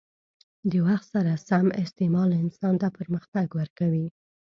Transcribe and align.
د 0.71 0.73
وخت 0.87 1.09
سم 1.47 1.65
استعمال 1.83 2.29
انسان 2.43 2.73
ته 2.81 2.87
پرمختګ 2.97 3.47
ورکوي. 3.59 4.07